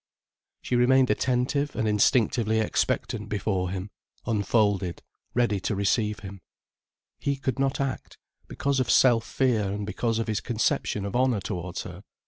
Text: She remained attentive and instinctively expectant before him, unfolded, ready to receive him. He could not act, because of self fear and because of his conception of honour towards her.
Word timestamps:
She 0.63 0.75
remained 0.75 1.11
attentive 1.11 1.75
and 1.75 1.87
instinctively 1.87 2.59
expectant 2.59 3.29
before 3.29 3.69
him, 3.69 3.91
unfolded, 4.25 5.03
ready 5.35 5.59
to 5.59 5.75
receive 5.75 6.21
him. 6.21 6.41
He 7.19 7.35
could 7.35 7.59
not 7.59 7.79
act, 7.79 8.17
because 8.47 8.79
of 8.79 8.89
self 8.89 9.23
fear 9.27 9.71
and 9.71 9.85
because 9.85 10.17
of 10.17 10.25
his 10.27 10.41
conception 10.41 11.05
of 11.05 11.15
honour 11.15 11.39
towards 11.39 11.83
her. 11.83 12.01